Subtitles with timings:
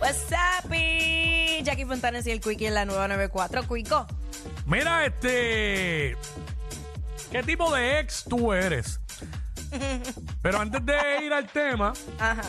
[0.00, 0.70] What's up,
[1.62, 3.62] Jackie Fontanes y el Quickie en la nueva 94.
[3.68, 4.06] Quico.
[4.66, 6.16] Mira, este.
[7.30, 9.00] ¿Qué tipo de ex tú eres?
[10.42, 10.94] Pero antes de
[11.24, 12.42] ir al tema, Ajá.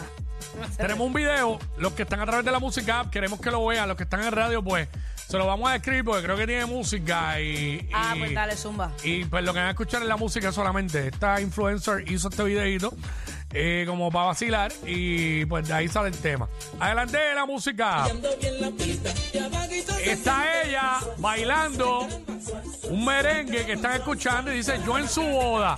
[0.77, 1.59] tenemos un video.
[1.77, 3.88] Los que están a través de la música app, queremos que lo vean.
[3.88, 4.89] Los que están en radio, pues
[5.27, 7.89] se lo vamos a escribir porque creo que tiene música y.
[7.94, 8.91] Ah, y- pues dale, zumba.
[9.03, 11.08] Y pues lo que van a escuchar es la música solamente.
[11.08, 12.94] Esta influencer hizo este videito
[13.58, 16.48] eh, como para vacilar y pues de ahí sale el tema.
[16.80, 18.06] Adelante la música.
[20.03, 22.08] Está ella bailando
[22.89, 25.78] un merengue que están escuchando y dice yo en su boda.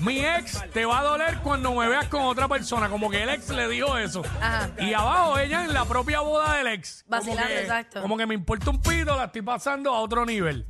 [0.00, 3.28] Mi ex te va a doler cuando me veas con otra persona, como que el
[3.28, 4.22] ex le dijo eso.
[4.40, 4.68] Ajá.
[4.80, 7.04] Y abajo ella en la propia boda del ex.
[7.08, 8.02] Como Vacilando, que- exacto.
[8.02, 10.66] Como que me importa un pito, la estoy pasando a otro nivel.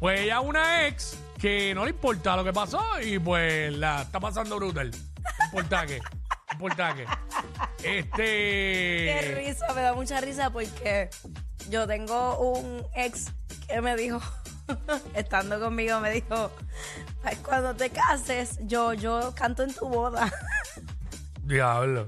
[0.00, 4.02] Pues ella es una ex que no le importa lo que pasó y pues la
[4.02, 4.92] está pasando brutal.
[5.86, 5.98] Qué.
[6.00, 7.06] No importa qué.
[7.82, 8.10] Este.
[8.16, 11.10] Qué risa, me da mucha risa porque
[11.70, 13.32] yo tengo un ex
[13.66, 14.20] que me dijo,
[15.14, 16.50] estando conmigo, me dijo,
[17.22, 20.32] "Ay, cuando te cases, yo, yo canto en tu boda.
[21.42, 22.06] Diablo.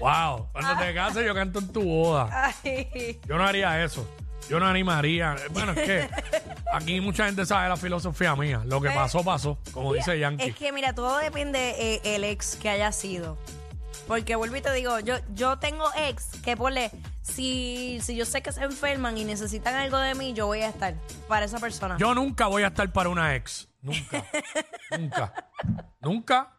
[0.00, 0.48] wow.
[0.52, 2.28] Cuando te cases, yo canto en tu boda.
[2.62, 4.06] Ay, Yo no haría eso.
[4.48, 5.36] Yo no animaría.
[5.50, 6.10] Bueno, es que
[6.72, 8.62] aquí mucha gente sabe la filosofía mía.
[8.64, 9.58] Lo que pasó, pasó.
[9.72, 10.48] Como dice Yankee.
[10.48, 13.38] Es que mira, todo depende eh, el ex que haya sido.
[14.06, 16.90] Porque vuelvo y te digo, yo, yo tengo ex que ponle,
[17.20, 20.70] si, si yo sé que se enferman y necesitan algo de mí, yo voy a
[20.70, 20.94] estar
[21.28, 21.98] para esa persona.
[21.98, 23.68] Yo nunca voy a estar para una ex.
[23.82, 24.24] Nunca.
[24.98, 25.50] nunca.
[26.00, 26.58] Nunca.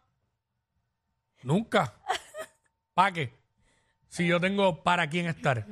[1.42, 1.94] Nunca.
[2.94, 3.34] ¿Para qué?
[4.08, 5.66] Si yo tengo para quién estar.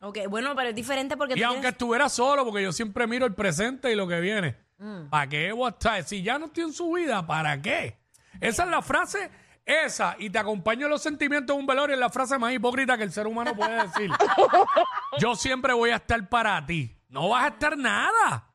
[0.00, 3.06] Ok, bueno, pero es diferente porque Y tú aunque tienes- estuviera solo, porque yo siempre
[3.06, 4.56] miro el presente y lo que viene.
[4.78, 5.08] Mm.
[5.10, 6.02] ¿Para qué voy a estar?
[6.04, 7.98] Si ya no estoy en su vida, ¿para qué?
[8.40, 9.30] Esa es la frase,
[9.66, 12.96] esa, y te acompaño en los sentimientos de un velorio, es la frase más hipócrita
[12.96, 14.10] que el ser humano puede decir.
[15.18, 16.96] yo siempre voy a estar para ti.
[17.10, 18.46] No vas a estar nada.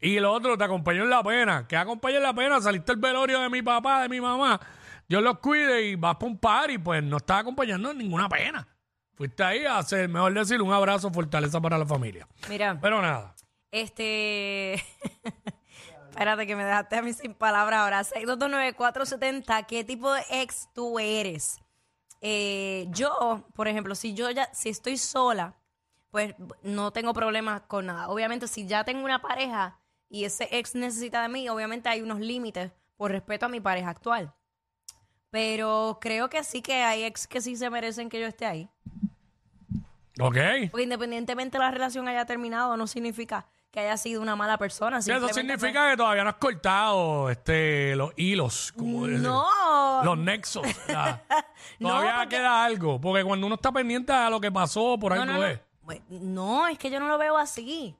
[0.00, 1.66] Y lo otro, te acompaño en la pena.
[1.66, 2.60] ¿Qué acompaña en la pena?
[2.60, 4.60] Saliste el velorio de mi papá, de mi mamá.
[5.08, 8.28] Dios los cuide y vas para un par y pues no estás acompañando en ninguna
[8.28, 8.68] pena.
[9.16, 12.26] Fuiste ahí a hacer, mejor decir, un abrazo, fortaleza para la familia.
[12.48, 13.34] Mira, Pero nada.
[13.70, 14.74] este...
[16.10, 18.04] Espérate que me dejaste a mí sin palabras ahora.
[18.04, 21.58] 6229470, ¿qué tipo de ex tú eres?
[22.20, 25.56] Eh, yo, por ejemplo, si yo ya, si estoy sola,
[26.10, 28.08] pues no tengo problemas con nada.
[28.08, 32.20] Obviamente, si ya tengo una pareja y ese ex necesita de mí, obviamente hay unos
[32.20, 34.32] límites por respeto a mi pareja actual.
[35.30, 38.70] Pero creo que sí que hay ex que sí se merecen que yo esté ahí.
[40.20, 40.36] Ok.
[40.70, 44.98] Porque independientemente la relación haya terminado, no significa que haya sido una mala persona.
[44.98, 49.08] Eso simplemente significa que todavía no has cortado este, los hilos, como.
[49.08, 50.02] No.
[50.04, 50.66] Los nexos.
[51.80, 53.00] No, Todavía porque- queda algo.
[53.00, 55.46] Porque cuando uno está pendiente a lo que pasó, por algo no, no.
[55.46, 55.58] es.
[56.08, 57.96] No, es que yo no lo veo así.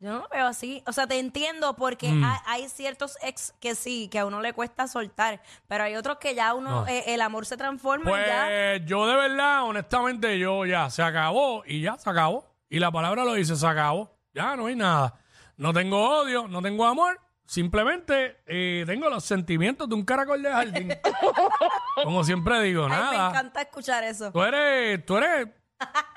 [0.00, 0.82] Yo no lo veo así.
[0.86, 2.24] O sea, te entiendo porque Mm.
[2.24, 6.16] hay, hay ciertos ex que sí, que a uno le cuesta soltar, pero hay otros
[6.18, 6.86] que ya uno, No.
[6.88, 8.44] eh, el amor se transforma y ya.
[8.46, 12.50] Pues yo de verdad, honestamente, yo ya se acabó y ya se acabó.
[12.70, 14.16] Y la palabra lo dice, se acabó.
[14.32, 15.14] Ya no hay nada.
[15.56, 17.20] No tengo odio, no tengo amor.
[17.44, 20.88] Simplemente eh, tengo los sentimientos de un caracol de jardín.
[22.04, 23.28] Como siempre digo, Ay, me nada.
[23.30, 24.30] encanta escuchar eso.
[24.32, 25.48] Tú eres, tú eres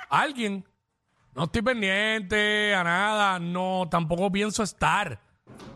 [0.09, 0.63] alguien.
[1.35, 3.39] No estoy pendiente a nada.
[3.39, 5.19] No, tampoco pienso estar.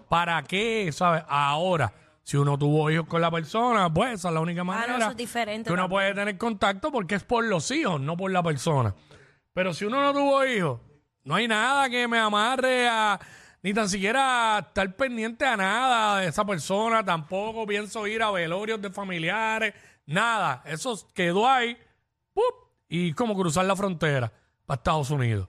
[0.09, 0.89] ¿Para qué?
[0.91, 1.23] ¿Sabes?
[1.27, 1.91] Ahora,
[2.23, 5.11] si uno tuvo hijos con la persona, pues esa es la única manera Ah, eso
[5.11, 5.89] es diferente que uno también.
[5.97, 8.93] puede tener contacto porque es por los hijos, no por la persona.
[9.53, 10.79] Pero si uno no tuvo hijos,
[11.23, 13.19] no hay nada que me amarre a
[13.63, 17.03] ni tan siquiera estar pendiente a nada de esa persona.
[17.03, 19.73] Tampoco pienso ir a velorios de familiares,
[20.05, 20.61] nada.
[20.65, 21.77] Eso quedó ahí
[22.33, 22.43] ¡pup!
[22.87, 24.31] y como cruzar la frontera
[24.67, 25.47] para Estados Unidos.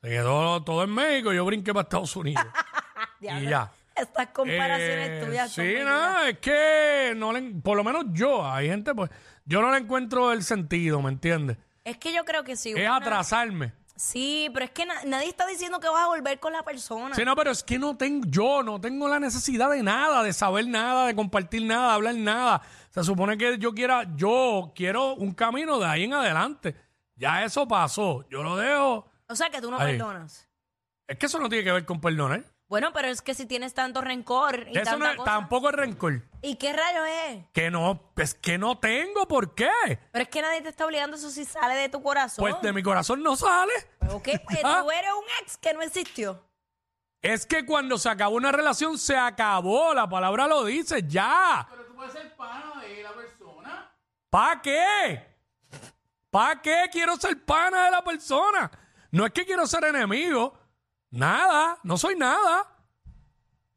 [0.00, 2.44] Se quedó todo en México, yo brinqué para Estados Unidos.
[3.20, 3.70] y ya.
[3.94, 5.52] Estas comparaciones Eh, tuyas.
[5.52, 9.10] Sí, no, es que no le, por lo menos yo, hay gente, pues,
[9.44, 11.58] yo no le encuentro el sentido, ¿me entiendes?
[11.84, 12.72] Es que yo creo que sí.
[12.74, 13.74] Es atrasarme.
[13.94, 17.14] Sí, pero es que na- nadie está diciendo que vas a volver con la persona.
[17.14, 20.32] Sí, no, pero es que no tengo, yo no tengo la necesidad de nada, de
[20.32, 22.62] saber nada, de compartir nada, de hablar nada.
[22.90, 26.74] Se supone que yo quiera, yo quiero un camino de ahí en adelante.
[27.22, 28.26] Ya eso pasó.
[28.28, 29.06] Yo lo dejo.
[29.28, 29.96] O sea, que tú no Ahí.
[29.96, 30.48] perdonas.
[31.06, 32.42] Es que eso no tiene que ver con perdonar.
[32.68, 35.68] Bueno, pero es que si tienes tanto rencor y Eso no tanta es- cosa- tampoco
[35.68, 36.22] es rencor.
[36.40, 37.44] ¿Y qué rayo es?
[37.52, 39.70] Que no, es que no tengo, ¿por qué?
[40.10, 42.42] Pero es que nadie te está obligando eso si sale de tu corazón.
[42.42, 43.72] Pues de mi corazón no sale.
[44.10, 44.80] Ok, pues Ah.
[44.82, 46.44] tú eres un ex que no existió.
[47.20, 49.94] Es que cuando se acabó una relación, se acabó.
[49.94, 51.68] La palabra lo dice, ya.
[51.70, 53.94] Pero tú puedes ser pana de la persona.
[54.28, 55.31] ¿Para qué?
[56.32, 58.70] ¿Para qué quiero ser pana de la persona?
[59.10, 60.58] No es que quiero ser enemigo.
[61.10, 62.74] Nada, no soy nada.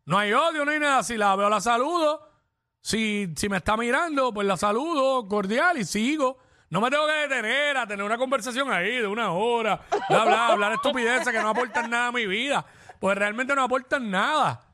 [0.05, 1.03] No hay odio, no hay nada.
[1.03, 2.31] Si la veo, la saludo.
[2.79, 6.37] Si, si me está mirando, pues la saludo cordial y sigo.
[6.69, 10.47] No me tengo que detener a tener una conversación ahí de una hora, bla, bla,
[10.47, 12.65] hablar estupideces que no aportan nada a mi vida.
[13.01, 14.65] Pues realmente no aportan nada.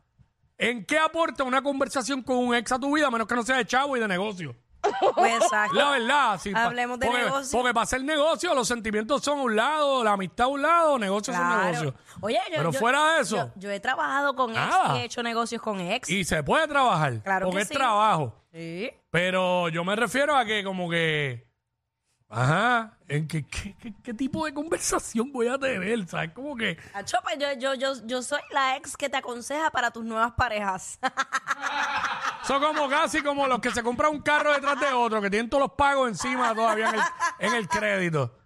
[0.55, 3.41] ¿En qué aporta una conversación con un ex a tu vida, a menos que no
[3.41, 4.55] sea de chavo y de negocio?
[5.15, 5.75] Pues exacto.
[5.75, 7.59] La verdad, pa- Hablemos de porque, negocio.
[7.59, 10.97] Porque para hacer negocio, los sentimientos son a un lado, la amistad a un lado,
[10.99, 11.63] negocios son Claro.
[11.65, 11.93] negocios.
[12.21, 13.37] Oye, yo, Pero yo- fuera de eso.
[13.37, 14.97] Yo, yo he trabajado con ex Nada.
[14.97, 16.09] y he hecho negocios con ex.
[16.09, 17.21] Y se puede trabajar.
[17.21, 17.73] Claro porque que es sí.
[17.75, 18.35] trabajo.
[18.51, 18.91] Sí.
[19.11, 21.49] Pero yo me refiero a que como que...
[22.33, 22.97] Ajá.
[23.09, 26.07] ¿en qué, qué, qué- qué tipo de conversación voy a tener?
[26.07, 26.31] ¿Sabes?
[26.31, 26.77] Como que...
[26.93, 30.31] Acho, pues yo, yo, yo, yo soy la ex que te aconseja para tus nuevas
[30.31, 30.97] parejas.
[32.51, 35.49] Son como casi como los que se compran un carro detrás de otro, que tienen
[35.49, 37.01] todos los pagos encima todavía en el,
[37.39, 38.37] en el crédito.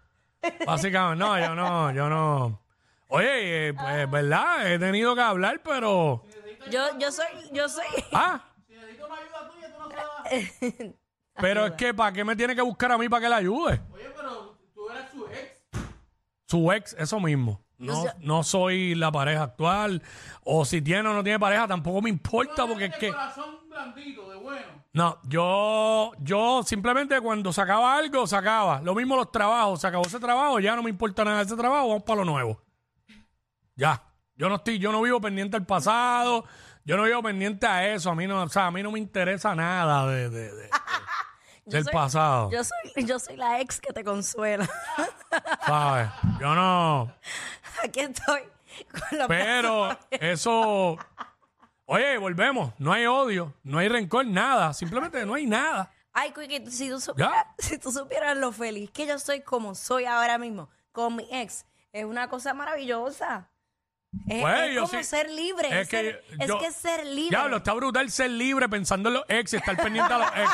[0.64, 2.62] Básicamente, no, yo no, yo no.
[3.08, 6.24] Oye, eh, pues, verdad, he tenido que hablar, pero...
[6.70, 7.86] yo, yo soy, yo soy.
[8.14, 8.46] Ah,
[11.38, 13.82] pero es que ¿para qué me tiene que buscar a mí para que le ayude?
[13.92, 15.64] Oye, pero tú eres su ex.
[16.46, 17.60] Su ex, eso mismo.
[17.80, 20.04] No, no soy la pareja actual.
[20.44, 23.10] O si tiene o no tiene pareja, tampoco me importa porque es que...
[23.10, 23.55] corazón
[23.94, 24.66] blandito, de bueno.
[24.94, 28.82] No, yo, yo simplemente cuando sacaba algo, sacaba.
[28.82, 29.82] Lo mismo los trabajos.
[29.82, 32.26] Se acabó ese trabajo, ya no me importa nada de ese trabajo, vamos para lo
[32.26, 32.62] nuevo.
[33.76, 34.02] Ya.
[34.38, 36.44] Yo no estoy, yo no vivo pendiente al pasado,
[36.84, 38.10] yo no vivo pendiente a eso.
[38.10, 40.70] A mí no, o sea, a mí no me interesa nada de, de- de- de-
[41.66, 42.52] del soy- pasado.
[42.52, 44.70] Yo soy, yo soy la ex que te consuela.
[45.66, 46.10] ¿Sabes?
[46.40, 47.14] Yo no.
[47.84, 48.42] Aquí estoy.
[49.10, 50.98] Con la Pero eso.
[51.86, 52.74] Oye, volvemos.
[52.80, 54.74] No hay odio, no hay rencor, nada.
[54.74, 55.92] Simplemente no hay nada.
[56.14, 60.06] Ay, Quickie, si tú, supieras, si tú supieras lo feliz que yo soy como soy
[60.06, 63.50] ahora mismo con mi ex, es una cosa maravillosa.
[64.30, 65.68] Es, Pues, es como sí- ser libre.
[65.68, 67.30] Es, es que ser, es que ser libre.
[67.38, 70.52] Diablo, está brutal ser libre pensando en los ex y estar pendiente a los ex.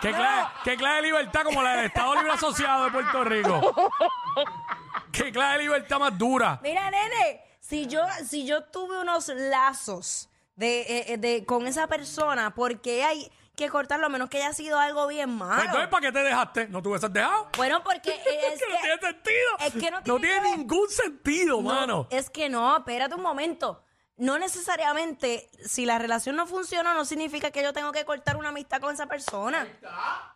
[0.00, 3.92] ¿Qué, clase, qué clase de libertad como la del Estado Libre Asociado de Puerto Rico?
[5.12, 6.58] ¿Qué clase de libertad más dura?
[6.62, 11.86] Mira, nene, si yo, si yo tuve unos lazos de, eh, eh, de, con esa
[11.86, 15.62] persona, porque hay que cortarlo a menos que haya sido algo bien Pues malo.
[15.62, 16.68] entonces, ¿para qué te dejaste?
[16.68, 17.48] ¿No te hubieses dejado?
[17.56, 18.20] Bueno, porque es
[18.54, 19.58] Es que no tiene sentido.
[19.60, 20.58] es que no tiene que ver.
[20.58, 22.06] ningún sentido, No, mano.
[22.10, 23.84] Es que no, espérate un momento.
[24.16, 28.50] No necesariamente, si la relación no funciona, no significa que yo tengo que cortar una
[28.50, 29.66] amistad con esa persona.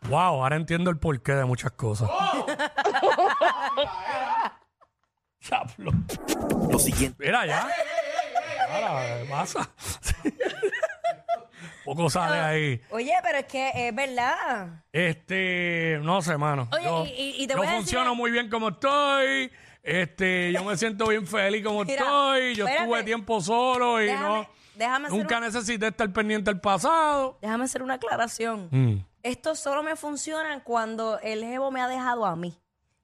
[0.08, 2.10] Wow, ahora entiendo el porqué de muchas cosas.
[5.40, 5.92] Diablo.
[6.70, 7.68] Lo siguiente, Mira ya.
[8.70, 9.70] Ahora, ¿qué pasa?
[11.86, 12.80] Poco sale ahí.
[12.90, 14.84] Oye, pero es que es verdad.
[14.92, 16.68] Este, no sé, mano.
[16.72, 19.50] Oye, yo y- y- te yo voy a decir- funciono muy bien como estoy.
[19.82, 22.54] Este, yo me siento bien feliz como Mira, estoy.
[22.56, 22.82] Yo espérate.
[22.84, 24.46] estuve tiempo solo y Déjame- no.
[24.74, 27.38] déjame hacer Nunca un- necesité estar pendiente del pasado.
[27.40, 28.68] Déjame hacer una aclaración.
[28.72, 29.04] Mm.
[29.22, 32.58] Esto solo me funciona cuando el jevo me ha dejado a mí.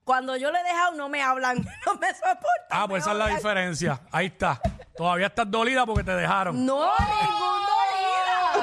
[0.05, 2.43] Cuando yo le he dejado, no me hablan, no me soportan.
[2.71, 3.37] Ah, pues esa es la odian.
[3.39, 4.01] diferencia.
[4.11, 4.61] Ahí está.
[4.97, 6.67] Todavía estás dolida porque te dejaron.
[6.67, 7.63] No, ningún.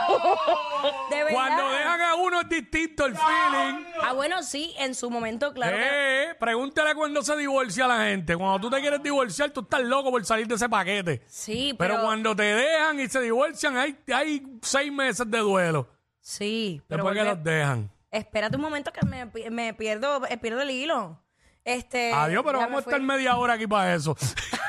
[1.10, 1.32] De verdad.
[1.34, 3.84] Cuando dejan a uno es distinto el feeling.
[4.03, 5.75] Ah, bueno, sí, en su momento, claro.
[5.77, 8.36] que- Eh, pregúntale cuando se divorcia la gente.
[8.38, 11.22] Cuando tú te quieres divorciar, tú estás loco por salir de ese paquete.
[11.27, 12.06] Sí, Pero, pero.
[12.06, 15.89] cuando te dejan y se divorcian, hay, hay seis meses de duelo.
[16.22, 17.03] Sí, pero.
[17.03, 17.91] Después que volve- los dejan.
[18.12, 21.22] Espérate un momento que me, pi- me pierdo, eh, pierdo el hilo.
[21.65, 22.13] Este.
[22.13, 22.94] Adiós, pero ya vamos a fui.
[22.94, 24.15] estar media hora aquí para eso.